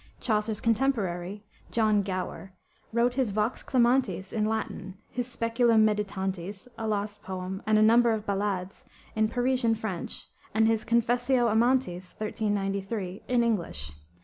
[0.19, 2.53] Chaucer's contemporary, John Gower,
[2.91, 8.11] wrote his Vox Clamantis in Latin, his Speculum Meditantis (a lost poem), and a number
[8.11, 8.83] of ballades
[9.15, 13.91] in Parisian French, and his Confessio Amantis (1393) in English.